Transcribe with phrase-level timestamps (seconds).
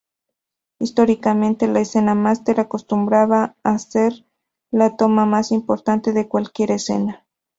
[0.79, 4.25] Históricamente, la escena máster acostumbraba a ser
[4.71, 7.27] la toma más importante de cualquier escena.